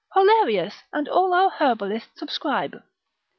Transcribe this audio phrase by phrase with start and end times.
[0.15, 2.81] Hollerius, and all our herbalists subscribe.